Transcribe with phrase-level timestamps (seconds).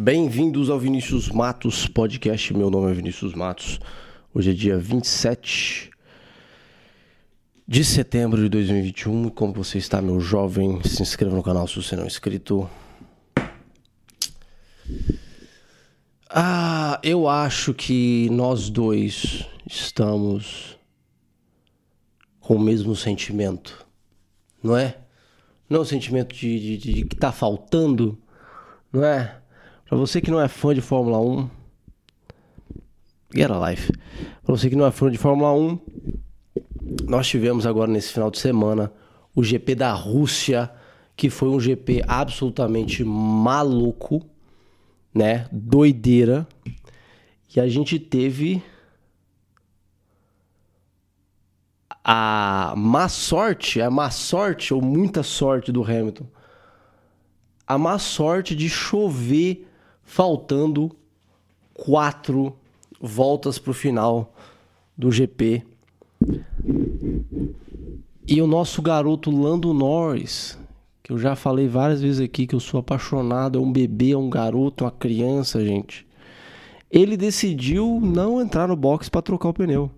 [0.00, 2.54] Bem-vindos ao Vinícius Matos Podcast.
[2.54, 3.80] Meu nome é Vinícius Matos.
[4.32, 5.90] Hoje é dia 27
[7.66, 9.28] de setembro de 2021.
[9.30, 10.80] Como você está, meu jovem?
[10.84, 12.70] Se inscreva no canal se você não é inscrito.
[16.30, 20.78] Ah, eu acho que nós dois estamos
[22.38, 23.84] com o mesmo sentimento,
[24.62, 24.96] não é?
[25.68, 28.16] Não é o sentimento de, de, de, que tá faltando,
[28.92, 29.38] não é?
[29.88, 31.48] Pra você que não é fã de Fórmula 1,
[33.34, 33.90] get a life.
[34.44, 35.78] Pra você que não é fã de Fórmula 1,
[37.08, 38.92] nós tivemos agora nesse final de semana
[39.34, 40.70] o GP da Rússia,
[41.16, 44.26] que foi um GP absolutamente maluco,
[45.14, 45.48] né?
[45.50, 46.46] Doideira.
[47.56, 48.62] E a gente teve
[52.04, 56.26] a má sorte, a má sorte ou muita sorte do Hamilton.
[57.66, 59.67] A má sorte de chover
[60.08, 60.90] faltando
[61.74, 62.56] quatro
[62.98, 64.34] voltas para o final
[64.96, 65.62] do GP.
[68.26, 70.58] E o nosso garoto Lando Norris,
[71.02, 74.18] que eu já falei várias vezes aqui que eu sou apaixonado, é um bebê, é
[74.18, 76.06] um garoto, uma criança, gente.
[76.90, 79.90] Ele decidiu não entrar no box para trocar o pneu.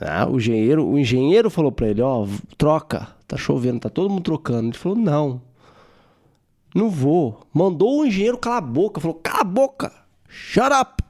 [0.00, 2.26] Ah, o engenheiro, o engenheiro falou para ele, ó,
[2.58, 4.70] troca, tá chovendo, tá todo mundo trocando.
[4.70, 5.40] Ele falou: "Não.
[6.74, 7.46] Não vou".
[7.52, 9.92] Mandou o engenheiro calar a boca, falou: "Cala a boca.
[10.28, 11.02] Shut up".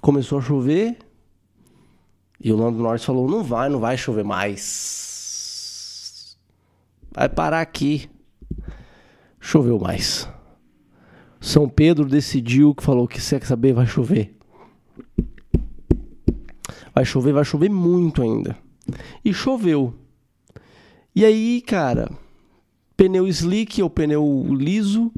[0.00, 0.98] Começou a chover.
[2.40, 6.36] E o Lando Norris falou: "Não vai, não vai chover mais.
[7.12, 8.10] Vai parar aqui".
[9.38, 10.28] Choveu mais.
[11.40, 14.38] São Pedro decidiu que falou que você quer saber, vai chover.
[16.94, 18.56] Vai chover, vai chover muito ainda.
[19.24, 19.92] E choveu.
[21.14, 22.10] E aí, cara,
[22.96, 25.12] pneu slick ou pneu liso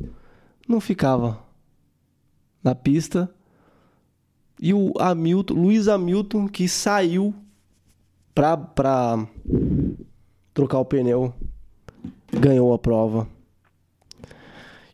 [0.69, 1.39] não ficava
[2.63, 3.31] na pista.
[4.61, 7.35] E o Hamilton, Luiz Hamilton, que saiu
[8.35, 9.27] pra, pra
[10.53, 11.35] trocar o pneu,
[12.33, 13.29] ganhou a prova.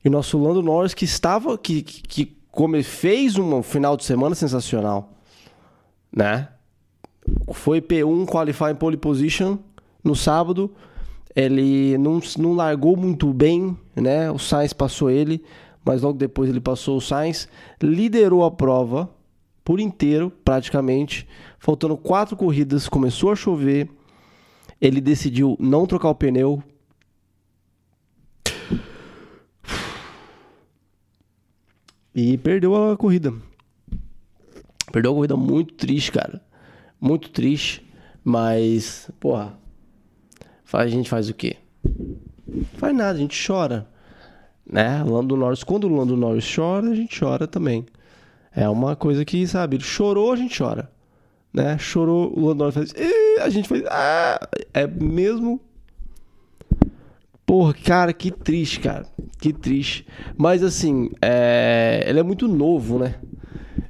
[0.04, 4.34] E o nosso Lando Norris, que estava, que, que, como fez um final de semana
[4.34, 5.12] sensacional,
[6.12, 6.48] né?
[7.53, 9.58] Foi P1 Qualifying Pole Position
[10.03, 10.74] no sábado.
[11.34, 14.30] Ele não, não largou muito bem, né?
[14.30, 15.42] O Sainz passou ele,
[15.84, 17.48] mas logo depois ele passou o Sainz.
[17.82, 19.08] Liderou a prova
[19.64, 21.28] por inteiro, praticamente.
[21.58, 23.88] Faltando quatro corridas, começou a chover.
[24.80, 26.62] Ele decidiu não trocar o pneu,
[32.14, 33.32] E perdeu a corrida.
[34.92, 36.42] Perdeu a corrida muito triste, cara.
[37.00, 37.86] Muito triste.
[38.24, 39.59] Mas, porra.
[40.72, 41.56] A gente faz o quê?
[42.75, 43.86] Faz nada, a gente chora.
[44.66, 45.03] Né?
[45.03, 47.86] Lando Norris, quando o Lando Norris chora, a gente chora também.
[48.54, 50.91] É uma coisa que, sabe, ele chorou, a gente chora.
[51.53, 51.76] Né?
[51.78, 52.94] Chorou, o Lando Norris faz.
[53.41, 53.82] a gente faz.
[53.86, 54.48] Ah!
[54.72, 55.60] É mesmo
[57.50, 59.04] Porra, cara, que triste, cara.
[59.41, 60.06] Que triste.
[60.38, 62.04] Mas assim, é...
[62.06, 63.16] ele é muito novo, né?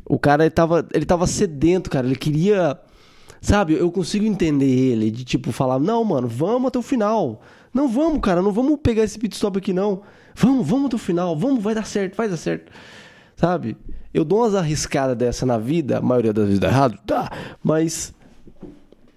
[0.06, 2.06] O cara ele tava, ele tava sedento, cara.
[2.06, 2.80] Ele queria.
[3.40, 7.40] Sabe, eu consigo entender ele de tipo falar: não, mano, vamos até o final.
[7.72, 10.02] Não vamos, cara, não vamos pegar esse pit stop aqui, não.
[10.34, 11.36] Vamos, vamos até o final.
[11.36, 12.70] Vamos, vai dar certo, vai dar certo.
[13.36, 13.76] Sabe?
[14.12, 17.30] Eu dou umas arriscadas dessa na vida, a maioria das vezes dá errado, tá.
[17.62, 18.12] Mas.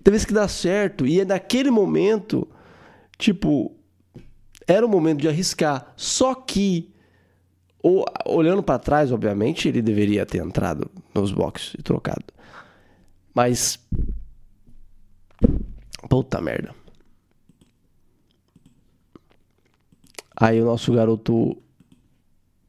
[0.03, 1.05] Tem vezes que dá certo.
[1.05, 2.47] E é naquele momento,
[3.17, 3.73] tipo,
[4.67, 5.93] era o momento de arriscar.
[5.95, 6.93] Só que,
[7.81, 12.25] ou, olhando para trás, obviamente, ele deveria ter entrado nos boxes e trocado.
[13.33, 13.79] Mas.
[16.09, 16.73] Puta merda.
[20.35, 21.57] Aí o nosso garoto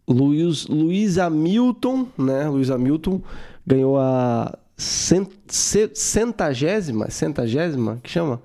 [0.06, 2.48] Luiz, Luiz Hamilton, né?
[2.48, 3.22] Luiz Hamilton
[3.66, 8.42] ganhou a cent, centagésima, centagésima, que chama?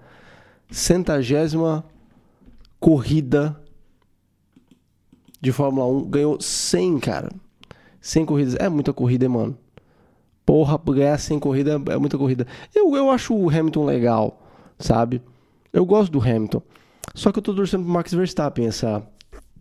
[0.72, 1.84] Centagésima
[2.80, 3.60] corrida
[5.42, 6.10] de Fórmula 1.
[6.10, 7.30] Ganhou 100, cara.
[8.02, 8.56] 100 corridas.
[8.56, 9.58] É muita corrida, hein, mano.
[10.46, 12.48] Porra, ganhar 100 corridas é muita corrida.
[12.74, 14.39] Eu, eu acho o Hamilton legal,
[14.80, 15.22] sabe?
[15.72, 16.62] Eu gosto do Hamilton.
[17.14, 19.06] Só que eu tô torcendo pro Max Verstappen essa,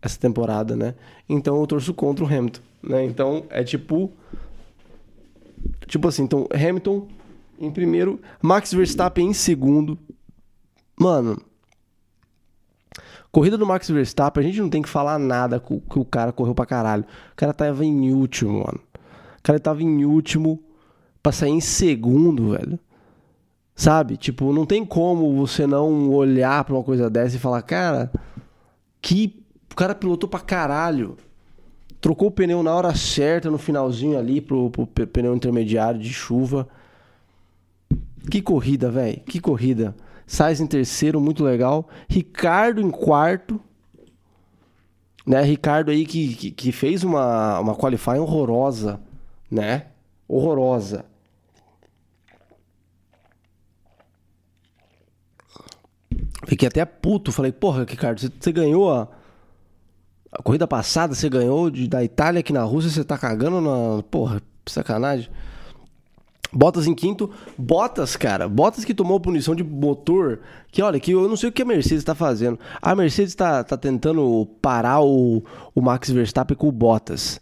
[0.00, 0.94] essa temporada, né?
[1.28, 3.04] Então eu torço contra o Hamilton, né?
[3.04, 4.12] Então é tipo.
[5.86, 7.08] Tipo assim, então Hamilton
[7.58, 9.98] em primeiro, Max Verstappen em segundo.
[10.98, 11.40] Mano,
[13.30, 16.54] Corrida do Max Verstappen, a gente não tem que falar nada que o cara correu
[16.54, 17.04] pra caralho.
[17.32, 18.80] O cara tava em último, mano.
[19.38, 20.62] O cara tava em último
[21.22, 22.78] pra sair em segundo, velho.
[23.78, 24.18] Sabe?
[24.18, 28.10] Tipo, não tem como você não olhar pra uma coisa dessa e falar, cara,
[29.00, 29.38] que
[29.78, 31.16] cara pilotou pra caralho.
[32.00, 36.68] Trocou o pneu na hora certa, no finalzinho ali, pro, pro pneu intermediário de chuva.
[38.28, 39.20] Que corrida, velho.
[39.20, 39.94] Que corrida.
[40.26, 41.88] Sainz em terceiro, muito legal.
[42.08, 43.60] Ricardo em quarto.
[45.24, 45.42] Né?
[45.42, 49.00] Ricardo aí que, que, que fez uma, uma qualifying horrorosa,
[49.48, 49.86] né?
[50.26, 51.04] Horrorosa.
[56.46, 57.32] Fiquei até puto.
[57.32, 59.08] Falei, porra, Ricardo, você, você ganhou a,
[60.32, 64.02] a, corrida passada, você ganhou de, da Itália aqui na Rússia, você tá cagando na.
[64.04, 65.28] Porra, sacanagem.
[66.52, 67.30] Bottas em quinto.
[67.58, 68.48] Bottas, cara.
[68.48, 70.40] Bottas que tomou punição de motor.
[70.72, 72.58] Que olha, que eu não sei o que a Mercedes está fazendo.
[72.80, 75.42] A Mercedes está tá tentando parar o,
[75.74, 77.40] o Max Verstappen com o Bottas.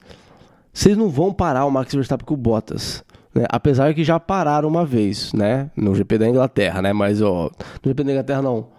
[0.72, 3.04] Vocês não vão parar o Max Verstappen com o Bottas.
[3.32, 3.44] Né?
[3.48, 5.70] Apesar que já pararam uma vez, né?
[5.76, 6.93] No GP da Inglaterra, né?
[6.93, 7.50] Mas, ó.
[7.84, 8.75] No GP da Inglaterra, não.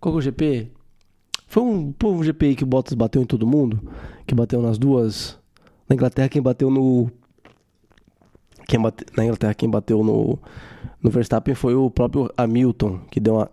[0.00, 0.70] Qual o GP?
[1.46, 3.80] Foi um, pô, um GP que o Bottas bateu em todo mundo?
[4.26, 5.38] Que bateu nas duas.
[5.88, 7.10] Na Inglaterra, quem bateu no
[8.70, 10.38] quem bate, na Inglaterra, quem bateu no,
[11.02, 13.50] no Verstappen foi o próprio Hamilton, que deu uma.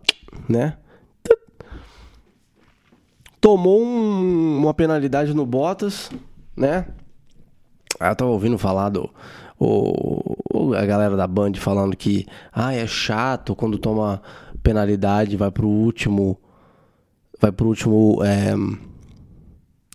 [0.48, 0.78] né?
[3.42, 6.12] Tomou um, uma penalidade no Bottas,
[6.56, 6.86] né?
[8.00, 9.10] Ah, eu tava ouvindo falar do.
[9.60, 14.22] O, a galera da Band falando que ah, é chato quando toma
[14.64, 16.40] penalidade, vai pro último.
[17.40, 18.20] Vai pro último.
[18.24, 18.54] É,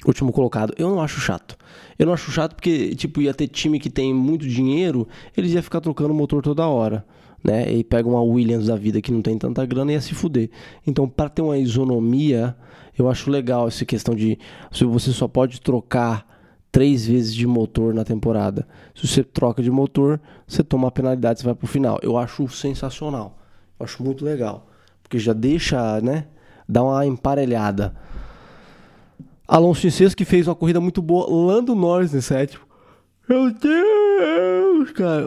[0.06, 0.74] último colocado.
[0.76, 1.56] Eu não acho chato.
[1.98, 5.06] Eu não acho chato porque, tipo, ia ter time que tem muito dinheiro,
[5.36, 7.04] eles iam ficar trocando motor toda hora.
[7.42, 7.72] Né?
[7.72, 10.48] E pega uma Williams da vida que não tem tanta grana e ia se fuder.
[10.86, 12.56] Então, para ter uma isonomia,
[12.96, 14.38] eu acho legal essa questão de
[14.70, 16.26] se você só pode trocar
[16.70, 18.66] três vezes de motor na temporada.
[18.94, 21.98] Se você troca de motor, você toma a penalidade, você vai pro final.
[22.00, 23.41] Eu acho sensacional.
[23.82, 24.68] Eu acho muito legal.
[25.02, 26.26] Porque já deixa, né?
[26.68, 27.96] Dá uma emparelhada.
[29.46, 31.26] Alonso em sexto, que fez uma corrida muito boa.
[31.28, 32.64] Lando Norris em sétimo.
[33.28, 35.26] Meu Deus, cara.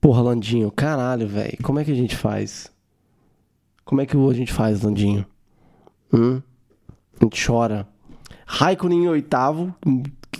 [0.00, 1.58] Porra, Landinho, caralho, velho.
[1.62, 2.72] Como é que a gente faz?
[3.84, 5.26] Como é que a gente faz, Landinho?
[6.12, 6.40] Hum?
[7.20, 7.86] A gente chora.
[8.46, 9.74] Raikkonen em oitavo.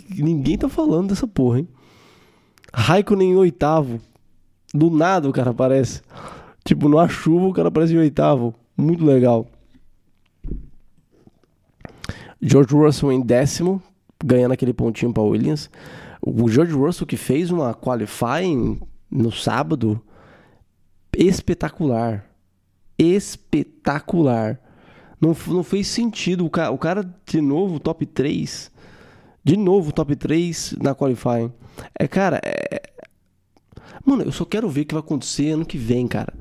[0.09, 1.67] Ninguém tá falando dessa porra, hein?
[2.73, 4.01] Raikkonen em oitavo.
[4.73, 6.01] Do nada o cara aparece.
[6.63, 8.55] Tipo, numa chuva o cara aparece em oitavo.
[8.75, 9.47] Muito legal.
[12.41, 13.81] George Russell em décimo,
[14.23, 15.69] ganhando aquele pontinho para Williams.
[16.21, 18.79] O George Russell que fez uma qualifying
[19.09, 20.01] no sábado
[21.15, 22.25] espetacular.
[22.97, 24.59] Espetacular.
[25.21, 26.45] Não, não fez sentido.
[26.45, 28.71] O cara, o cara, de novo, top 3.
[29.43, 31.51] De novo, top 3 na qualifying.
[31.99, 32.81] É, cara, é...
[34.05, 36.33] Mano, eu só quero ver o que vai acontecer ano que vem, cara.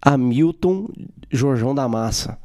[0.00, 0.88] Hamilton,
[1.30, 2.38] Jorjão da Massa.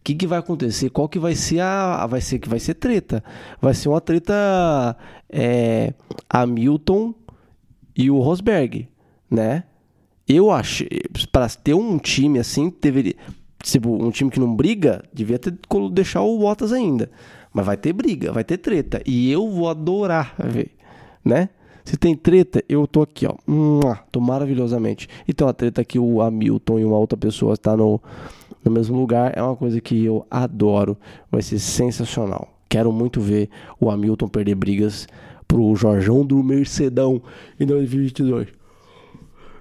[0.00, 0.90] O que, que vai acontecer?
[0.90, 2.06] Qual que vai ser a.
[2.06, 3.22] Vai ser que vai ser treta.
[3.60, 4.96] Vai ser uma treta
[5.28, 5.92] é,
[6.28, 7.14] Hamilton
[7.96, 8.88] e o Rosberg,
[9.28, 9.64] né?
[10.28, 10.84] Eu acho.
[11.32, 13.14] Para ter um time assim, deveria.
[13.62, 15.52] Tipo, um time que não briga, devia ter
[15.90, 17.10] deixar o Bottas ainda.
[17.56, 19.00] Mas vai ter briga, vai ter treta.
[19.06, 20.72] E eu vou adorar ver,
[21.24, 21.48] né?
[21.86, 23.34] Se tem treta, eu tô aqui, ó.
[24.12, 25.08] Tô maravilhosamente.
[25.26, 27.98] E tem uma treta que o Hamilton e uma outra pessoa está no,
[28.62, 29.32] no mesmo lugar.
[29.34, 30.98] É uma coisa que eu adoro.
[31.32, 32.46] Vai ser sensacional.
[32.68, 33.48] Quero muito ver
[33.80, 35.08] o Hamilton perder brigas
[35.48, 37.22] pro Jorjão do Mercedão
[37.58, 38.48] em 2022.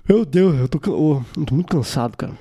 [0.09, 2.33] Meu Deus, eu tô, eu tô muito cansado, cara.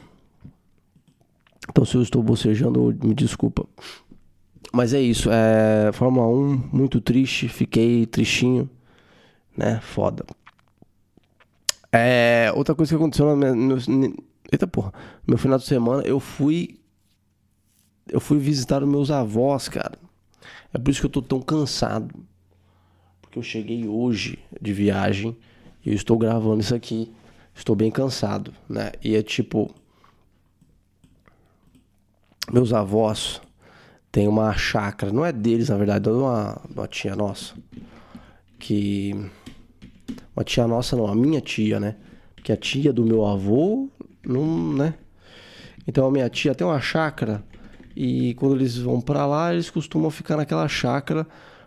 [1.71, 3.67] Então se eu estou bocejando, me desculpa.
[4.73, 8.69] Mas é isso, é Fórmula 1, muito triste, fiquei tristinho
[9.57, 9.81] né?
[9.81, 10.25] Foda.
[11.93, 13.79] É, outra coisa que aconteceu no meu,
[14.51, 14.93] eita porra,
[15.27, 16.81] meu final de semana, eu fui
[18.09, 19.99] eu fui visitar os meus avós, cara.
[20.73, 22.15] É por isso que eu tô tão cansado.
[23.23, 25.37] Porque eu cheguei hoje de viagem
[25.85, 27.11] e eu estou gravando isso aqui.
[27.55, 28.93] Estou bem cansado, né?
[29.03, 29.75] E é tipo
[32.53, 33.41] meus avós
[34.15, 37.53] têm uma chácara, não é deles, na verdade, é uma, uma tia nossa
[38.61, 39.13] que
[40.37, 41.97] uma tia nossa não, a minha tia, né?
[42.37, 43.89] Porque a tia do meu avô,
[44.25, 44.95] não, né?
[45.85, 47.43] Então a minha tia tem uma chácara
[47.97, 51.27] e quando eles vão para lá, eles costumam ficar naquela chácara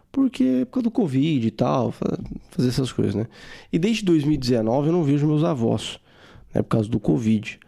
[0.10, 3.28] porque por causa do Covid e tal, fazer essas coisas, né?
[3.74, 6.00] E desde 2019 eu não vejo meus avós,
[6.56, 6.62] né?
[6.62, 7.60] Por causa do Covid.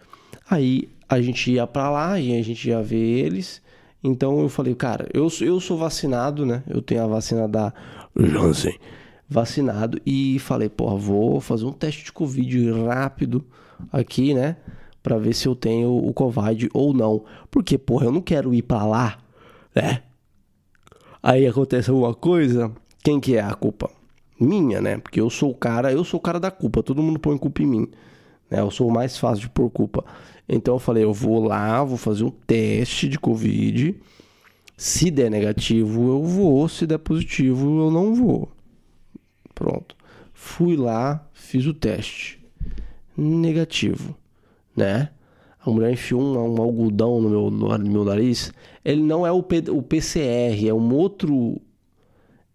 [0.49, 3.61] Aí a gente ia para lá e a gente ia ver eles.
[4.03, 6.63] Então eu falei, cara, eu, eu sou vacinado, né?
[6.67, 7.73] Eu tenho a vacina da
[8.15, 8.77] Janssen
[9.27, 13.45] vacinado e falei, porra, vou fazer um teste de Covid rápido
[13.91, 14.57] aqui, né?
[15.01, 17.23] para ver se eu tenho o Covid ou não.
[17.49, 19.17] Porque, porra, eu não quero ir para lá,
[19.75, 20.03] né?
[21.21, 22.71] Aí acontece alguma coisa,
[23.03, 23.89] quem que é a culpa?
[24.39, 24.97] Minha, né?
[24.97, 27.61] Porque eu sou o cara, eu sou o cara da culpa, todo mundo põe culpa
[27.61, 27.87] em mim.
[28.49, 28.59] Né?
[28.59, 30.03] Eu sou o mais fácil de pôr culpa.
[30.47, 33.95] Então eu falei, eu vou lá, vou fazer um teste de Covid.
[34.75, 36.67] Se der negativo, eu vou.
[36.67, 38.49] Se der positivo, eu não vou.
[39.53, 39.95] Pronto.
[40.33, 42.39] Fui lá, fiz o teste.
[43.15, 44.15] Negativo,
[44.75, 45.09] né?
[45.59, 48.53] A mulher enfiou um, um algodão no meu, no, no meu nariz.
[48.83, 51.61] Ele não é o, P, o PCR, é um outro.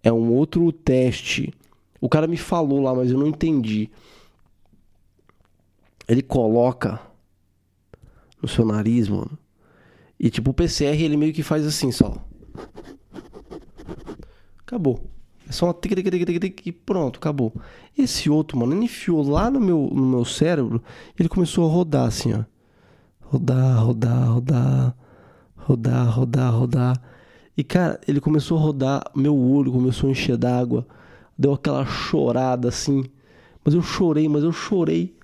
[0.03, 1.53] É um outro teste.
[2.01, 3.91] O cara me falou lá, mas eu não entendi.
[6.07, 7.01] Ele coloca
[8.41, 9.39] no seu nariz, mano.
[10.19, 12.15] E tipo, o PCR ele meio que faz assim só.
[14.61, 15.11] Acabou.
[15.49, 15.75] É só uma
[16.65, 17.53] e pronto, acabou.
[17.97, 20.83] Esse outro, mano, ele enfiou lá no meu, no meu cérebro
[21.19, 22.45] ele começou a rodar assim, ó.
[23.21, 24.97] Rodar, rodar, rodar.
[25.57, 27.03] Rodar, rodar, rodar.
[27.57, 30.87] E cara, ele começou a rodar, meu olho começou a encher d'água.
[31.39, 33.05] Deu aquela chorada assim.
[33.65, 35.17] Mas eu chorei, mas eu chorei.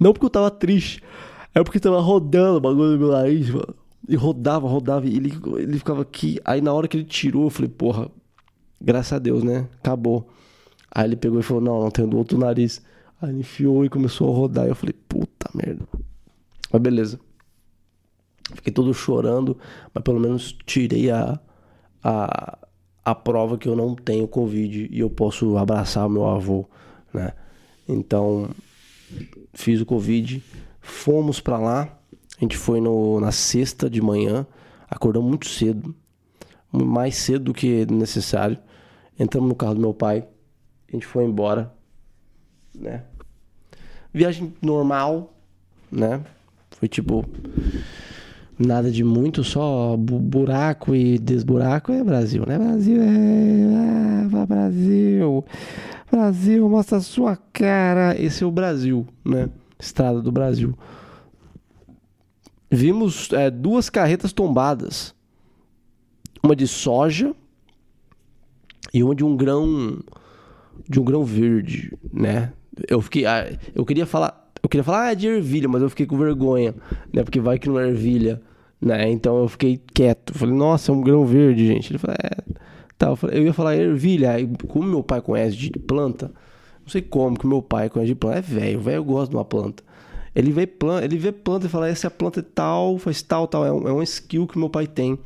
[0.00, 1.02] Não porque eu tava triste.
[1.54, 3.74] É porque tava rodando o bagulho do meu nariz, mano.
[4.08, 5.06] E rodava, rodava.
[5.06, 6.40] E ele, ele ficava aqui.
[6.44, 8.10] Aí na hora que ele tirou, eu falei, porra,
[8.80, 9.68] graças a Deus, né?
[9.78, 10.26] Acabou.
[10.90, 12.82] Aí ele pegou e falou, não, não tenho do outro nariz.
[13.20, 14.66] Aí ele enfiou e começou a rodar.
[14.66, 15.86] E eu falei, puta merda.
[16.72, 17.20] Mas beleza.
[18.54, 19.56] Fiquei todo chorando,
[19.94, 21.38] mas pelo menos tirei a,
[22.02, 22.58] a,
[23.04, 26.68] a prova que eu não tenho Covid e eu posso abraçar o meu avô,
[27.12, 27.32] né?
[27.88, 28.48] Então,
[29.52, 30.42] fiz o Covid,
[30.80, 31.98] fomos para lá.
[32.36, 34.46] A gente foi no, na sexta de manhã,
[34.88, 35.94] acordamos muito cedo,
[36.72, 38.58] mais cedo do que necessário.
[39.18, 40.26] Entramos no carro do meu pai,
[40.88, 41.72] a gente foi embora,
[42.74, 43.04] né?
[44.12, 45.34] Viagem normal,
[45.92, 46.22] né?
[46.70, 47.24] Foi tipo
[48.58, 52.58] nada de muito, só buraco e desburaco é Brasil, né?
[52.58, 55.44] Brasil é ah, Brasil.
[56.10, 58.20] Brasil, mostra a sua cara.
[58.20, 59.48] Esse é o Brasil, né?
[59.78, 60.76] Estrada do Brasil.
[62.70, 65.14] Vimos é, duas carretas tombadas
[66.42, 67.34] uma de soja
[68.92, 69.98] e uma de um grão
[70.88, 72.52] de um grão verde, né?
[72.88, 76.06] Eu fiquei, ah, eu queria falar, eu queria falar ah, de ervilha, mas eu fiquei
[76.06, 76.74] com vergonha,
[77.12, 77.22] né?
[77.22, 78.40] Porque vai que não é ervilha,
[78.80, 79.08] né?
[79.10, 80.36] Então eu fiquei quieto.
[80.36, 81.92] Falei, nossa, é um grão verde, gente.
[81.92, 82.59] Ele falou, é,
[83.32, 84.32] Eu, ia falar ervilha.
[84.32, 86.30] Aí, como meu pai conhece de planta,
[86.80, 89.44] não sei como que meu pai conhece de planta, é velho, velho gosta de uma
[89.44, 89.82] planta.
[90.34, 93.66] Ele vê planta, ele vê planta e fala, essa planta é tal, faz tal, tal.
[93.66, 95.18] É um, é um skill que meu pai tem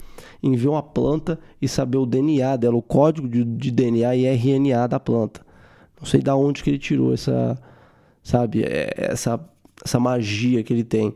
[0.42, 4.26] em ver uma planta e saber o DNA dela, o código de, de DNA e
[4.26, 5.44] RNA da planta.
[6.00, 7.58] Não sei da onde que ele tirou essa,
[8.22, 9.38] sabe, é, essa,
[9.84, 11.14] essa magia que ele tem.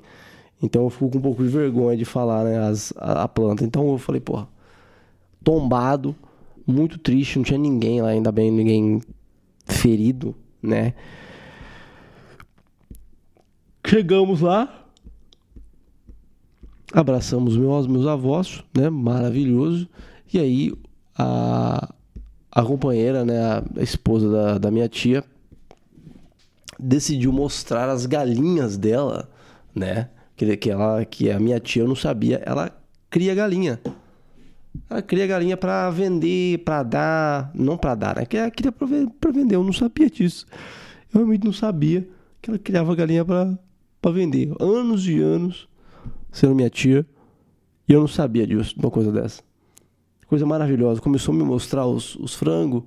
[0.62, 3.64] Então eu fico com um pouco de vergonha de falar, né, as, a, a planta.
[3.64, 4.48] Então eu falei, porra,
[5.42, 6.14] tombado,
[6.68, 9.00] muito triste, não tinha ninguém lá, ainda bem, ninguém
[9.64, 10.92] ferido, né?
[13.87, 14.87] Chegamos lá,
[16.92, 18.90] abraçamos meus, meus avós, né?
[18.90, 19.88] Maravilhoso.
[20.32, 20.72] E aí
[21.16, 21.88] a,
[22.52, 23.40] a companheira, né?
[23.40, 25.25] A, esposa da, da minha tia
[26.78, 29.30] decidiu mostrar as galinhas dela,
[29.75, 30.10] né?
[30.37, 32.70] Que, que, ela, que a minha tia eu não sabia, ela
[33.08, 33.80] cria galinha.
[34.88, 38.26] Ela cria galinha para vender, para dar, não para dar, né?
[38.30, 40.47] Ela queria para vender, eu não sabia disso.
[41.12, 42.08] Eu realmente não sabia
[42.40, 44.52] que ela criava galinha para vender.
[44.61, 45.68] Anos e anos
[46.30, 47.06] sendo minha tia.
[47.88, 49.42] E eu não sabia disso, de uma coisa dessa.
[50.26, 51.00] Coisa maravilhosa.
[51.00, 52.85] Começou a me mostrar os, os frangos.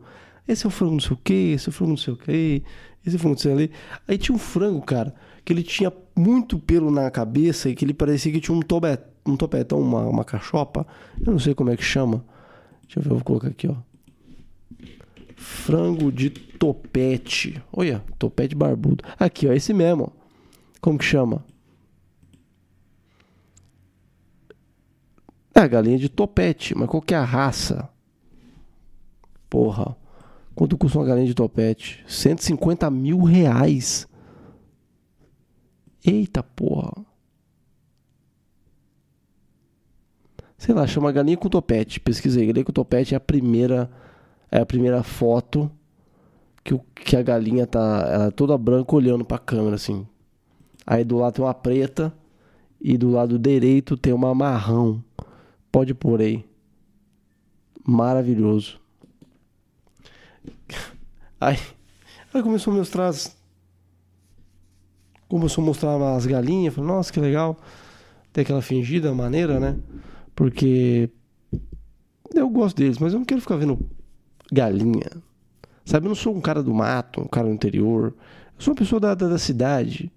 [0.47, 2.17] Esse é o frango não sei o que, esse é o frango não sei o
[2.17, 2.63] que,
[3.05, 3.71] esse é o frango não sei o que.
[4.07, 5.13] Aí tinha um frango, cara,
[5.45, 9.01] que ele tinha muito pelo na cabeça e que ele parecia que tinha um, tobet,
[9.25, 10.85] um topetão, uma, uma cachopa.
[11.19, 12.23] Eu não sei como é que chama.
[12.83, 13.75] Deixa eu ver, eu vou colocar aqui, ó.
[15.35, 17.61] Frango de topete.
[17.71, 19.03] Olha, topete barbudo.
[19.19, 20.11] Aqui, ó, esse mesmo.
[20.79, 21.43] Como que chama?
[25.53, 27.89] É a galinha de topete, mas qual que é a raça?
[29.49, 29.95] Porra.
[30.55, 32.03] Quanto custa uma galinha de topete?
[32.07, 34.07] 150 mil reais.
[36.03, 37.05] Eita porra.
[40.61, 41.99] Sei lá, chama galinha com topete.
[41.99, 42.45] Pesquisei.
[42.45, 43.89] Galinha com topete é a primeira.
[44.51, 45.71] É a primeira foto
[46.63, 48.07] que, o, que a galinha tá.
[48.07, 50.05] Ela é toda branca olhando pra câmera assim.
[50.85, 52.13] Aí do lado tem uma preta
[52.79, 55.03] e do lado direito tem uma marrão.
[55.71, 56.45] Pode pôr aí.
[57.83, 58.79] Maravilhoso.
[61.41, 61.57] Aí,
[62.31, 63.35] aí começou a mostrar as
[65.27, 66.75] começou a mostrar as galinhas.
[66.75, 67.57] Falei, nossa, que legal.
[68.31, 69.75] Tem aquela fingida maneira, né?
[70.41, 71.07] Porque
[72.33, 73.87] eu gosto deles, mas eu não quero ficar vendo
[74.51, 75.21] galinha.
[75.85, 78.15] Sabe, eu não sou um cara do mato, um cara do interior.
[78.55, 80.11] Eu sou uma pessoa da, da, da cidade,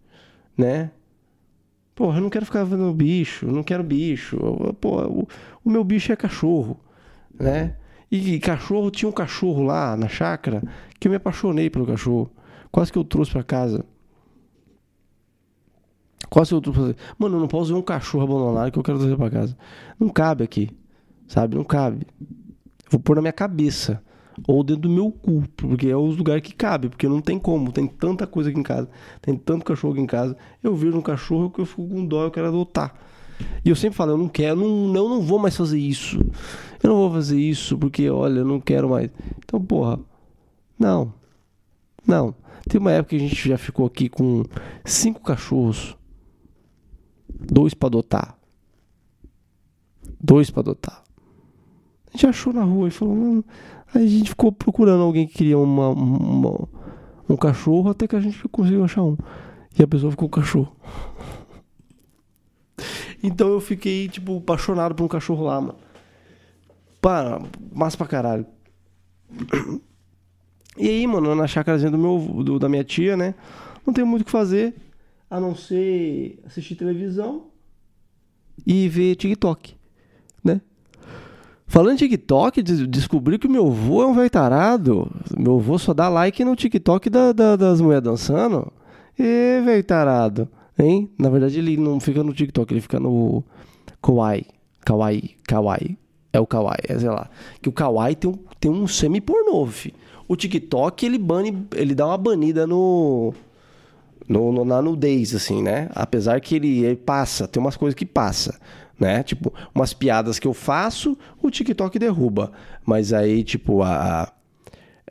[0.57, 0.93] né?
[1.95, 4.39] Porra, eu não quero ficar vendo bicho, não quero bicho.
[4.81, 5.29] Pô, o,
[5.63, 6.81] o meu bicho é cachorro,
[7.39, 7.77] né?
[8.11, 10.63] E cachorro, tinha um cachorro lá na chácara
[10.99, 12.31] que eu me apaixonei pelo cachorro.
[12.73, 13.85] Quase que eu trouxe para casa.
[16.35, 16.97] Quase eu trouxe.
[17.17, 19.57] Mano, eu não posso ver um cachorro abandonado que eu quero trazer para casa.
[20.01, 20.69] Não cabe aqui.
[21.29, 21.55] Sabe?
[21.55, 22.05] Não cabe.
[22.91, 24.03] Vou pôr na minha cabeça.
[24.49, 25.45] Ou dentro do meu cu.
[25.57, 26.89] Porque é os lugares que cabe.
[26.89, 27.71] Porque não tem como.
[27.71, 28.89] Tem tanta coisa aqui em casa.
[29.23, 30.37] Tem tanto cachorro aqui em casa.
[30.61, 32.25] Eu vejo um cachorro que eu fico com dó.
[32.25, 32.93] Eu quero adotar.
[33.65, 36.19] E eu sempre falo, eu não quero, não, eu não vou mais fazer isso.
[36.83, 39.09] Eu não vou fazer isso porque, olha, eu não quero mais.
[39.39, 40.01] Então, porra,
[40.77, 41.15] não.
[42.05, 42.35] Não.
[42.69, 44.43] Tem uma época que a gente já ficou aqui com
[44.85, 45.97] cinco cachorros.
[47.41, 48.39] Dois para adotar.
[50.21, 51.03] Dois para adotar.
[52.09, 53.45] A gente achou na rua e falou.
[53.95, 56.69] Aí a gente ficou procurando alguém que queria uma, uma,
[57.29, 59.17] um cachorro até que a gente conseguiu achar um.
[59.79, 60.75] E a pessoa ficou com o cachorro.
[63.27, 65.77] Então eu fiquei, tipo, apaixonado por um cachorro lá, mano.
[67.01, 67.41] Para,
[67.73, 68.47] massa pra caralho.
[70.77, 73.33] E aí, mano, na chácarazinha do meu, do, da minha tia, né?
[73.87, 74.75] Não tem muito o que fazer
[75.31, 77.47] a não ser assistir televisão
[78.67, 79.75] e ver TikTok,
[80.43, 80.61] né?
[81.67, 85.11] Falando em TikTok, descobri que o meu avô é um velho tarado.
[85.37, 88.73] Meu avô só dá like no TikTok da, da, das mulheres dançando.
[89.19, 90.49] E velho tarado.
[90.79, 91.11] Hein?
[91.19, 93.43] Na verdade, ele não fica no TikTok, ele fica no
[94.03, 94.47] Kawaii.
[94.85, 95.99] Kawaii, Kawaii.
[96.33, 97.29] É o Kawaii, é, sei lá.
[97.63, 99.69] Que o Kawaii tem um, tem um semi-pornô,
[100.29, 103.33] O TikTok, ele bane, ele dá uma banida no,
[104.29, 105.89] no, no, na nudez, assim, né?
[105.95, 108.59] Apesar que ele, ele passa, tem umas coisas que passa,
[108.99, 109.23] né?
[109.23, 112.53] Tipo, umas piadas que eu faço, o TikTok derruba.
[112.85, 114.33] Mas aí, tipo, a,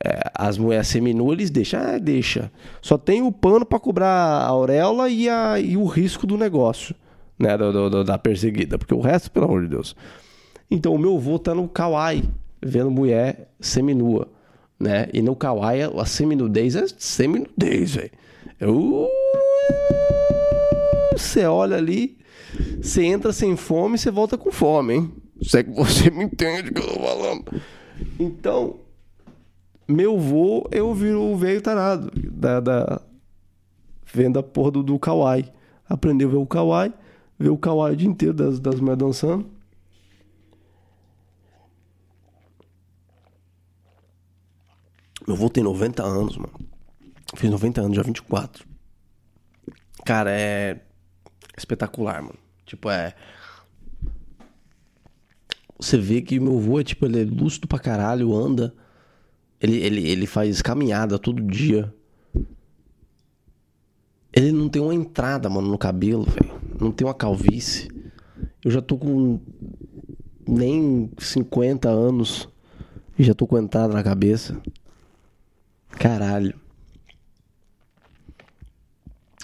[0.02, 2.50] é, as mulheres seminuas eles deixam, ah, deixa.
[2.82, 6.94] Só tem o pano para cobrar a auréola e, a, e o risco do negócio,
[7.38, 9.96] né, do, do, da perseguida, porque o resto, pelo amor de Deus.
[10.70, 12.24] Então o meu avô tá no kawaii,
[12.60, 14.28] vendo mulher seminua,
[14.80, 15.08] né?
[15.12, 18.10] E no kawaii a seminudez é seminudez, velho.
[18.64, 19.10] Eu...
[21.12, 22.16] Você olha ali,
[22.80, 25.12] você entra sem fome, você volta com fome, hein?
[25.42, 27.62] Se é que você me entende que eu tô falando.
[28.18, 28.80] Então,
[29.86, 33.02] meu vô, eu viro o velho tarado da, da
[34.10, 35.52] vendo a porra do, do kawaii.
[35.86, 36.92] Aprendeu a ver o kawaii,
[37.38, 39.46] ver o kawaii o dia inteiro das, das mulheres dançando.
[45.28, 46.63] Meu vô tem 90 anos, mano.
[47.36, 48.66] Fiz 90 anos, já 24.
[50.04, 50.80] Cara, é
[51.56, 52.38] espetacular, mano.
[52.64, 53.14] Tipo, é.
[55.78, 58.74] Você vê que meu vô é tipo, ele é lúcido pra caralho, anda
[59.64, 61.92] ele, ele, ele faz caminhada todo dia.
[64.30, 66.60] Ele não tem uma entrada, mano, no cabelo, velho.
[66.78, 67.88] Não tem uma calvície.
[68.62, 69.40] Eu já tô com
[70.46, 72.46] nem 50 anos
[73.18, 74.60] e já tô com entrada na cabeça.
[75.92, 76.60] Caralho.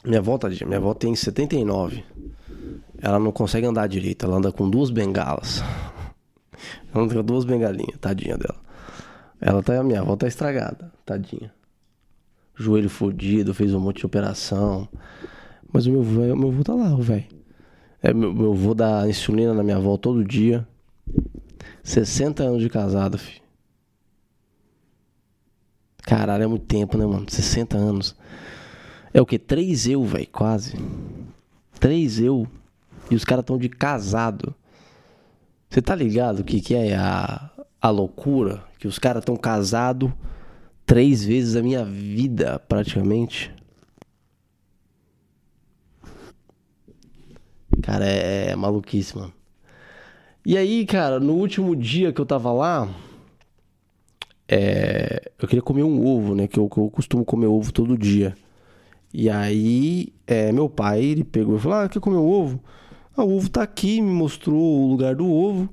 [0.04, 2.04] Minha avó, tadinha, minha avó tem 79.
[3.02, 5.62] Ela não consegue andar direito, ela anda com duas bengalas.
[6.92, 8.58] Ela anda com duas bengalinhas, tadinha dela.
[9.40, 11.50] Ela tá, minha avó tá estragada, tadinha.
[12.54, 14.86] Joelho fodido, fez um monte de operação.
[15.72, 17.24] Mas o meu avô, meu avô tá lá, velho.
[18.02, 20.66] É, meu, meu avô dá insulina na minha avó todo dia.
[21.82, 23.40] 60 anos de casado, filho.
[26.02, 27.26] Caralho, é muito tempo, né, mano?
[27.28, 28.16] 60 anos.
[29.12, 29.38] É o que?
[29.38, 30.76] Três eu, velho, quase.
[31.78, 32.46] Três eu.
[33.10, 34.54] E os caras tão de casado.
[35.68, 40.10] Você tá ligado o que, que é a, a loucura que os caras estão casados
[40.86, 43.54] três vezes a minha vida, praticamente.
[47.82, 49.32] Cara, é, é maluquice, mano.
[50.44, 52.88] E aí, cara, no último dia que eu tava lá,
[54.48, 56.48] é, eu queria comer um ovo, né?
[56.48, 58.34] Que eu, que eu costumo comer ovo todo dia.
[59.12, 62.62] E aí, é, meu pai, ele pegou e falou: Ah, quer comer o ovo?
[63.16, 65.68] Ah, o ovo tá aqui, me mostrou o lugar do ovo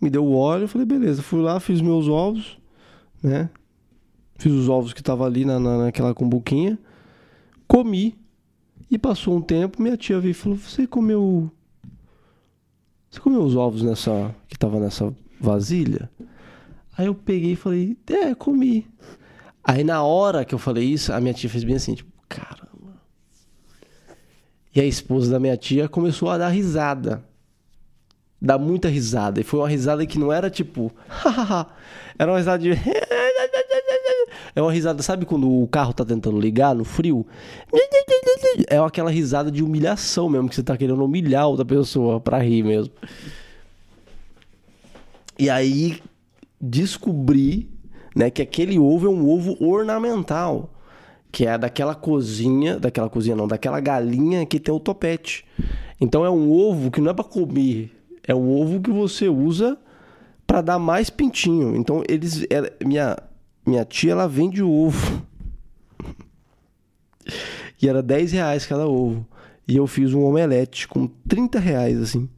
[0.00, 2.58] me deu o óleo, eu falei, beleza, fui lá, fiz meus ovos,
[3.22, 3.50] né?
[4.38, 6.78] Fiz os ovos que tava ali na, na, naquela cumbuquinha,
[7.66, 8.16] comi,
[8.90, 11.50] e passou um tempo, minha tia veio e falou, você comeu...
[13.10, 14.34] Você comeu os ovos nessa...
[14.46, 16.10] que tava nessa vasilha?
[16.96, 18.86] Aí eu peguei e falei, é, comi.
[19.64, 22.65] Aí na hora que eu falei isso, a minha tia fez bem assim, tipo, caramba.
[24.76, 27.24] E a esposa da minha tia começou a dar risada.
[28.40, 29.40] Dar muita risada.
[29.40, 30.92] E foi uma risada que não era tipo.
[32.18, 32.72] era uma risada de.
[34.54, 37.26] É uma risada, sabe quando o carro tá tentando ligar no frio?
[38.68, 42.62] É aquela risada de humilhação mesmo, que você tá querendo humilhar outra pessoa pra rir
[42.62, 42.90] mesmo.
[45.38, 46.00] E aí
[46.58, 47.68] descobri,
[48.14, 50.70] né, que aquele ovo é um ovo ornamental,
[51.30, 55.44] que é daquela cozinha, daquela cozinha não, daquela galinha que tem o topete.
[56.00, 57.92] Então é um ovo que não é para comer,
[58.26, 59.78] é um ovo que você usa
[60.46, 61.76] para dar mais pintinho.
[61.76, 63.16] Então eles, ela, minha
[63.66, 65.26] minha tia ela vende ovo
[67.82, 69.26] e era 10 reais cada ovo.
[69.66, 72.28] E eu fiz um omelete com 30 reais, assim.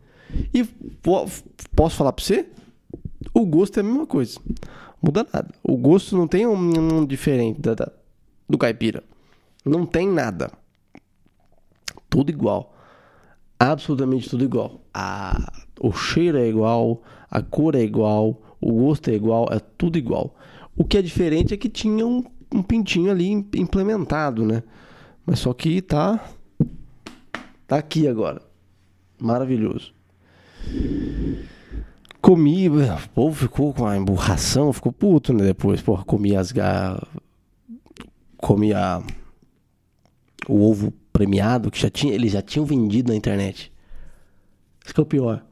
[0.52, 0.64] E
[1.02, 2.46] posso falar pra você?
[3.34, 4.40] O gosto é a mesma coisa.
[5.02, 5.48] Muda nada.
[5.62, 7.92] O gosto não tem um, um diferente da, da,
[8.48, 9.02] do caipira.
[9.64, 10.50] Não tem nada.
[12.08, 12.74] Tudo igual.
[13.58, 14.80] Absolutamente tudo igual.
[14.94, 19.98] A, o cheiro é igual, a cor é igual, o gosto é igual, é tudo
[19.98, 20.34] igual.
[20.76, 24.62] O que é diferente é que tinha um, um pintinho ali implementado, né?
[25.26, 26.24] Mas só que tá.
[27.66, 28.40] Tá aqui agora.
[29.20, 29.92] Maravilhoso.
[32.20, 35.44] Comi, o povo ficou com a emburração, ficou puto, né?
[35.44, 36.52] Depois, porra, comi as
[38.40, 38.46] ga...
[38.46, 39.02] Comi a...
[40.48, 43.72] o ovo premiado que já tinha, eles já tinham vendido na internet.
[44.84, 45.44] Isso que é o pior.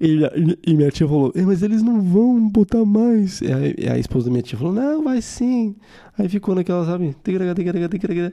[0.00, 0.20] E,
[0.64, 3.40] e, minha tia falou, mas eles não vão botar mais.
[3.40, 5.76] E a, e a, esposa da minha tia falou, não, vai sim.
[6.16, 7.16] Aí ficou naquela, sabe?
[7.26, 8.32] Eu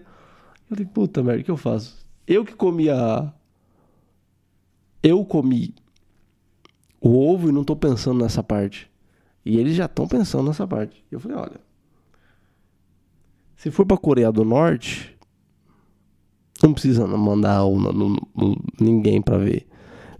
[0.70, 2.06] falei, puta merda, o que eu faço?
[2.28, 3.34] Eu que comi a.
[5.02, 5.74] Eu comi
[7.02, 8.90] o ovo e não tô pensando nessa parte.
[9.46, 11.04] E eles já estão pensando nessa parte.
[11.12, 11.65] Eu falei, olha.
[13.66, 15.18] Se for pra Coreia do Norte,
[16.62, 17.62] não precisa mandar
[18.80, 19.66] ninguém pra ver.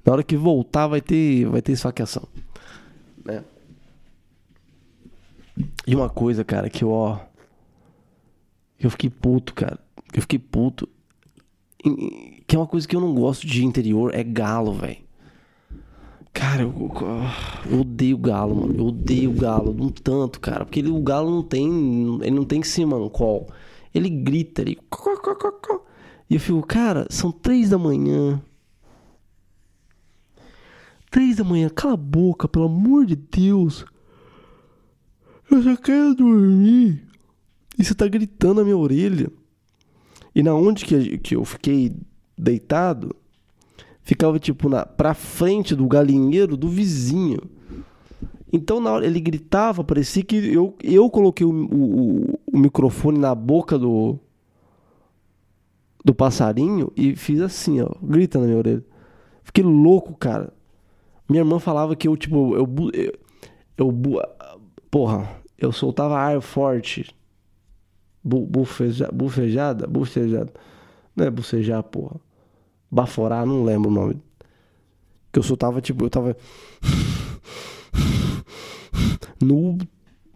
[0.04, 2.28] Na hora que voltar vai ter, vai ter esfaqueação.
[3.24, 3.44] Né?
[5.86, 7.20] E uma coisa, cara, que eu, ó.
[8.80, 9.78] Eu fiquei puto, cara.
[10.12, 10.90] Eu fiquei puto.
[12.48, 15.05] Que é uma coisa que eu não gosto de interior, é galo, velho.
[16.36, 16.92] Cara, eu,
[17.72, 18.76] eu, odeio galo, mano.
[18.78, 20.66] Eu odeio galo de um tanto, cara.
[20.66, 22.20] Porque ele, o galo não tem.
[22.22, 23.50] Ele não tem simancol.
[23.94, 24.78] Ele grita, ele.
[26.30, 28.42] E eu fico, cara, são três da manhã.
[31.10, 33.86] Três da manhã, cala a boca, pelo amor de Deus.
[35.50, 37.02] Eu só quero dormir.
[37.80, 39.32] E você tá gritando na minha orelha.
[40.36, 41.96] E na onde que, que eu fiquei
[42.38, 43.16] deitado,
[44.06, 47.40] ficava tipo na pra frente do galinheiro do vizinho.
[48.54, 53.36] Então na hora ele gritava, parecia que eu, eu coloquei o, o, o microfone na
[53.36, 54.18] boca do
[56.06, 58.86] do passarinho e fiz assim, ó, grita na minha orelha.
[59.44, 60.54] Fiquei louco, cara.
[61.28, 62.70] Minha irmã falava que eu, tipo, eu.
[62.94, 63.14] eu,
[63.76, 64.22] eu
[64.92, 67.08] porra, eu soltava ar forte.
[68.24, 69.88] Bu, bufeja, bufejada?
[69.88, 70.54] Bufejada.
[71.16, 72.20] Não é bucejar, porra.
[72.90, 74.22] Baforar, não lembro o nome.
[75.32, 76.38] Que eu soltava, tipo, eu tava.
[79.42, 79.78] no,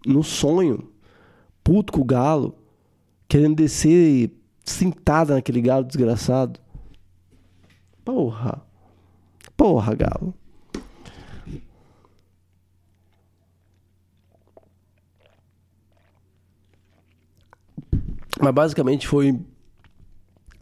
[0.05, 0.91] no sonho.
[1.63, 2.55] Puto com o galo.
[3.27, 4.31] Querendo descer
[4.63, 6.59] sentada naquele galo desgraçado.
[8.03, 8.61] Porra.
[9.55, 10.33] Porra, galo.
[18.41, 19.37] Mas basicamente foi.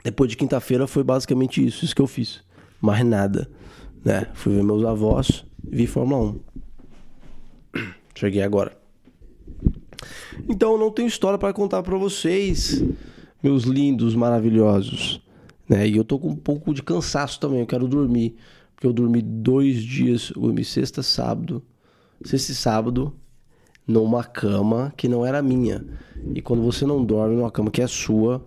[0.08, 2.42] Depois de quinta-feira foi basicamente isso, isso que eu fiz.
[2.80, 3.46] Mais nada.
[4.06, 4.26] Né?
[4.36, 6.40] Fui ver meus avós, vi Fórmula
[7.76, 7.82] 1.
[8.16, 8.78] Cheguei agora.
[10.48, 12.82] Então não tenho história para contar para vocês,
[13.44, 15.22] meus lindos, maravilhosos.
[15.68, 15.90] Né?
[15.90, 18.38] E eu tô com um pouco de cansaço também, eu quero dormir.
[18.76, 21.62] Porque eu dormi dois dias, eu dormi sexta, sábado.
[22.24, 23.14] Sexta e sábado,
[23.86, 25.86] numa cama que não era minha.
[26.34, 28.42] E quando você não dorme numa cama que é sua,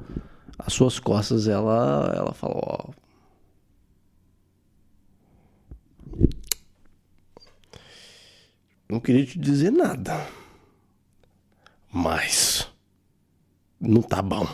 [0.66, 2.90] as suas costas, ela, ela fala, ó.
[8.88, 10.26] Não queria te dizer nada.
[11.92, 12.68] Mas
[13.80, 14.46] não tá bom,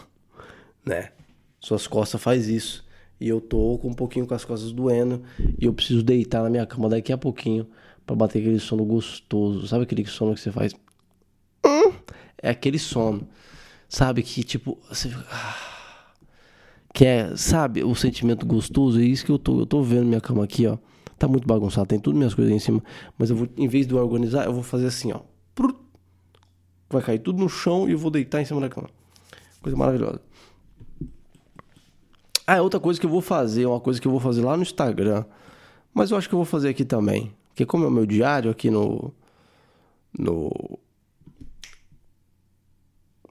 [0.85, 1.13] né?
[1.61, 2.85] Suas costas faz isso.
[3.19, 5.23] E eu tô com um pouquinho com as costas doendo
[5.59, 7.67] e eu preciso deitar na minha cama daqui a pouquinho
[8.05, 9.67] para bater aquele sono gostoso.
[9.67, 10.75] Sabe aquele sono que você faz?
[12.43, 13.27] É aquele sono.
[13.89, 15.66] Sabe que tipo, você ah,
[16.97, 20.19] que é, sabe, o sentimento gostoso, é isso que eu tô, eu tô vendo minha
[20.19, 20.79] cama aqui, ó.
[21.19, 22.83] Tá muito bagunçado, tem tudo minhas coisas aí em cima,
[23.19, 25.21] mas eu vou em vez de eu organizar, eu vou fazer assim, ó.
[26.89, 28.89] Vai cair tudo no chão e eu vou deitar em cima da cama.
[29.61, 30.23] Coisa maravilhosa.
[32.47, 34.57] Ah, é outra coisa que eu vou fazer, uma coisa que eu vou fazer lá
[34.57, 35.23] no Instagram.
[35.93, 37.31] Mas eu acho que eu vou fazer aqui também.
[37.49, 39.13] Porque como é o meu diário aqui no.
[40.19, 40.79] No.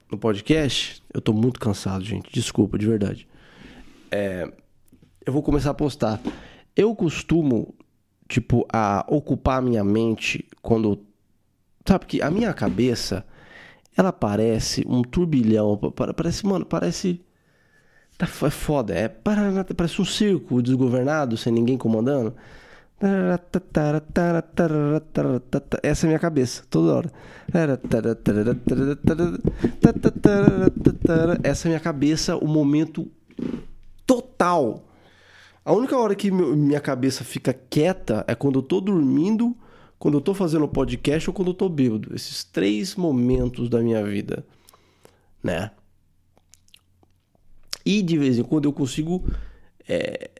[0.08, 2.30] No podcast, eu tô muito cansado, gente.
[2.32, 3.26] Desculpa, de verdade.
[4.10, 4.50] É,
[5.24, 6.20] eu vou começar a postar.
[6.74, 7.74] Eu costumo,
[8.28, 11.04] tipo, a ocupar a minha mente quando.
[11.86, 13.24] Sabe que a minha cabeça,
[13.96, 15.78] ela parece um turbilhão.
[16.16, 17.20] Parece, mano, parece.
[18.18, 18.94] Tá, é foda.
[18.94, 22.34] É, parece um circo desgovernado, sem ninguém comandando.
[25.82, 27.12] Essa é a minha cabeça, toda hora.
[31.42, 33.10] Essa é a minha cabeça, o momento
[34.36, 34.84] total.
[35.64, 39.56] A única hora que minha cabeça fica quieta é quando eu tô dormindo,
[39.98, 42.14] quando eu tô fazendo podcast ou quando eu tô bêbado.
[42.14, 44.46] Esses três momentos da minha vida,
[45.42, 45.72] né?
[47.84, 49.24] E de vez em quando eu consigo
[49.88, 50.30] é,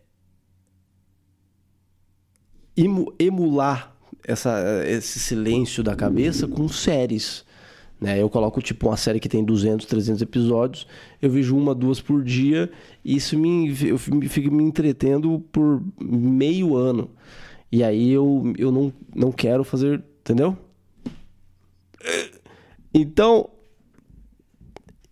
[3.19, 7.45] emular essa, esse silêncio da cabeça com séries.
[8.01, 8.21] Né?
[8.21, 10.87] Eu coloco tipo uma série que tem 200, 300 episódios,
[11.21, 12.71] eu vejo uma, duas por dia,
[13.05, 17.11] e isso me, eu fico me entretendo por meio ano.
[17.71, 20.57] E aí eu, eu não, não quero fazer, entendeu?
[22.95, 23.51] Então,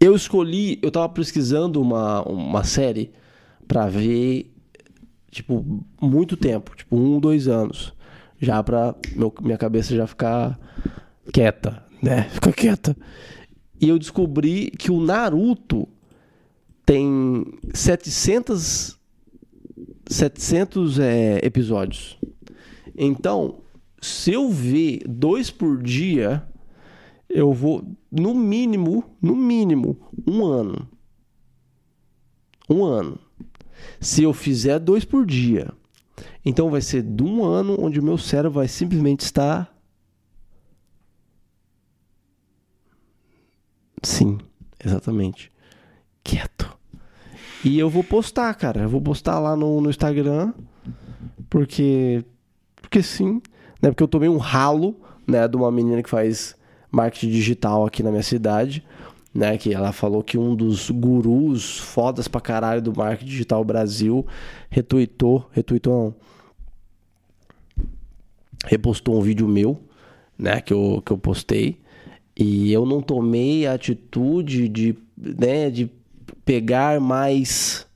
[0.00, 3.12] eu escolhi, eu tava pesquisando uma, uma série
[3.66, 4.54] para ver,
[5.30, 7.92] tipo, muito tempo, tipo um, dois anos,
[8.40, 10.58] já pra meu, minha cabeça já ficar
[11.32, 12.28] quieta, né?
[12.30, 12.96] Fica quieta.
[13.80, 15.88] E eu descobri que o Naruto
[16.84, 18.98] tem 700,
[20.06, 22.18] 700 é, episódios.
[22.96, 23.60] Então,
[24.00, 26.46] se eu ver dois por dia,
[27.28, 30.86] eu vou, no mínimo, no mínimo, um ano.
[32.68, 33.18] Um ano.
[33.98, 35.72] Se eu fizer dois por dia,
[36.44, 39.73] então vai ser de um ano onde o meu cérebro vai simplesmente estar
[44.04, 44.38] Sim,
[44.84, 45.50] exatamente.
[46.22, 46.76] Quieto.
[47.64, 48.82] E eu vou postar, cara.
[48.82, 50.52] Eu vou postar lá no, no Instagram.
[51.48, 52.24] Porque.
[52.80, 53.40] Porque sim.
[53.80, 53.90] Né?
[53.90, 54.94] Porque eu tomei um ralo,
[55.26, 55.48] né?
[55.48, 56.54] De uma menina que faz
[56.90, 58.84] marketing digital aqui na minha cidade.
[59.34, 64.24] Né, que ela falou que um dos gurus fodas pra caralho do marketing digital Brasil
[64.70, 66.14] retweetou, retweetou não,
[68.64, 69.82] repostou um vídeo meu,
[70.38, 71.80] né, que eu, que eu postei,
[72.36, 75.90] e eu não tomei a atitude de, né, de
[76.44, 77.86] pegar mais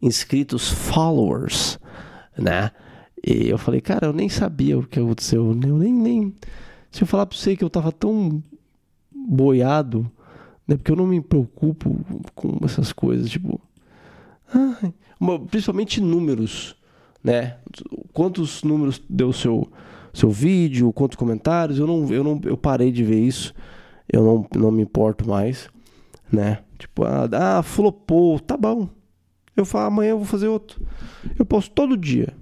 [0.00, 1.78] inscritos, followers,
[2.36, 2.70] né?
[3.24, 5.48] E eu falei, cara, eu nem sabia o que aconteceu.
[5.48, 6.34] Eu nem, nem.
[6.90, 8.42] Se eu falar pra você que eu tava tão
[9.14, 10.10] boiado,
[10.66, 10.76] né?
[10.76, 11.94] Porque eu não me preocupo
[12.34, 13.60] com essas coisas, tipo.
[15.50, 16.74] Principalmente números,
[17.22, 17.58] né?
[18.12, 19.70] Quantos números deu seu
[20.12, 21.78] seu vídeo, quantos comentários.
[21.78, 23.54] Eu não, eu não, eu parei de ver isso.
[24.12, 25.68] Eu não, não me importo mais,
[26.30, 26.62] né?
[26.78, 28.88] Tipo, ah, ah flopou, tá bom.
[29.56, 30.84] Eu falo, amanhã eu vou fazer outro.
[31.38, 32.34] Eu posto todo dia.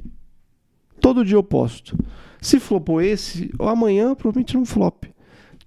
[1.01, 1.97] Todo dia eu posto.
[2.41, 5.05] Se flopou esse, amanhã provavelmente não flop.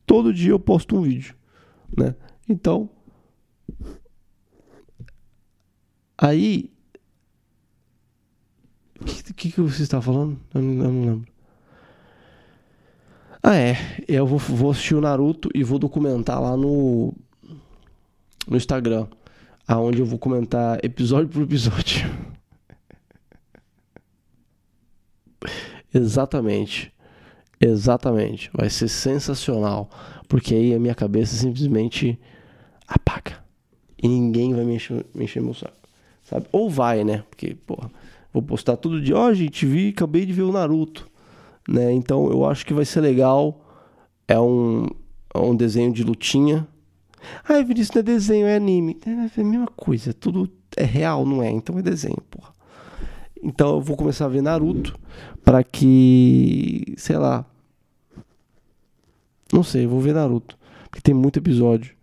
[0.06, 1.36] Todo dia eu posto um vídeo,
[1.96, 2.16] né?
[2.48, 2.89] Então,
[6.18, 6.72] aí,
[9.00, 10.39] o que, que, que você está falando?
[10.54, 11.33] Eu não, eu não lembro.
[13.45, 13.75] Ah, é.
[14.08, 17.13] Eu vou, vou assistir o Naruto e vou documentar lá no,
[18.47, 19.06] no Instagram.
[19.67, 22.10] Aonde eu vou comentar episódio por episódio.
[25.93, 26.93] Exatamente.
[27.60, 28.49] Exatamente.
[28.53, 29.89] Vai ser sensacional.
[30.29, 32.17] Porque aí a minha cabeça simplesmente
[32.88, 33.43] apaga.
[34.01, 35.75] E ninguém vai me encher, me encher meu saco.
[36.23, 36.47] Sabe?
[36.49, 37.25] Ou vai, né?
[37.29, 37.91] Porque, porra,
[38.32, 39.17] vou postar todo dia.
[39.17, 41.12] Ó, oh, gente, vi, acabei de ver o Naruto
[41.67, 41.91] né?
[41.93, 43.60] Então eu acho que vai ser legal.
[44.28, 44.88] É um,
[45.34, 46.67] é um desenho de lutinha.
[47.47, 48.97] Ah, Vinícius, não é desenho, é anime.
[49.06, 51.49] É, é a mesma coisa, tudo é real, não é?
[51.49, 52.54] Então é desenho, porra.
[53.41, 54.97] Então eu vou começar a ver Naruto
[55.43, 57.45] para que, sei lá.
[59.52, 60.58] Não sei, eu vou ver Naruto,
[60.89, 61.95] porque tem muito episódio.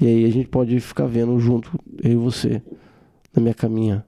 [0.00, 2.62] E aí a gente pode ficar vendo junto, eu e você,
[3.34, 4.04] na minha caminha.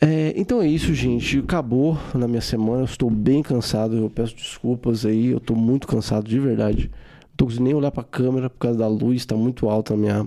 [0.00, 1.38] É, então é isso, gente.
[1.38, 2.80] Acabou na minha semana.
[2.80, 3.96] Eu estou bem cansado.
[3.96, 5.28] Eu peço desculpas aí.
[5.28, 6.90] Eu estou muito cansado de verdade.
[6.90, 9.16] Não estou conseguindo nem olhar para a câmera por causa da luz.
[9.22, 10.24] Está muito alta na minha,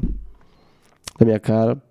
[1.20, 1.82] na minha cara.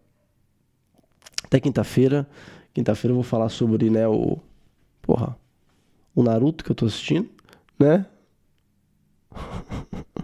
[1.45, 2.29] Até quinta-feira.
[2.75, 4.39] Quinta-feira eu vou falar sobre, né, o.
[5.03, 5.37] Porra.
[6.15, 7.29] O Naruto que eu estou assistindo,
[7.79, 8.07] né?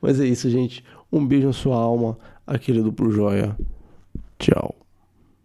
[0.00, 0.84] Mas é isso, gente.
[1.12, 2.16] Um beijo na sua alma.
[2.46, 3.56] aquele duplo joia.
[4.38, 4.79] Tchau.